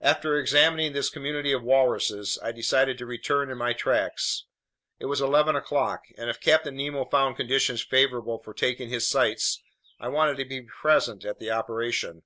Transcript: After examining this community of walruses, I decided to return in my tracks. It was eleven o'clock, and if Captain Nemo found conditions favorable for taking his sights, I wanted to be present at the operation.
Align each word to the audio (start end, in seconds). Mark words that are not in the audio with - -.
After 0.00 0.38
examining 0.38 0.94
this 0.94 1.10
community 1.10 1.52
of 1.52 1.62
walruses, 1.62 2.38
I 2.42 2.50
decided 2.50 2.96
to 2.96 3.04
return 3.04 3.50
in 3.50 3.58
my 3.58 3.74
tracks. 3.74 4.46
It 4.98 5.04
was 5.04 5.20
eleven 5.20 5.54
o'clock, 5.54 6.06
and 6.16 6.30
if 6.30 6.40
Captain 6.40 6.74
Nemo 6.76 7.04
found 7.04 7.36
conditions 7.36 7.82
favorable 7.82 8.38
for 8.38 8.54
taking 8.54 8.88
his 8.88 9.06
sights, 9.06 9.62
I 9.98 10.08
wanted 10.08 10.38
to 10.38 10.46
be 10.46 10.62
present 10.62 11.26
at 11.26 11.38
the 11.40 11.50
operation. 11.50 12.22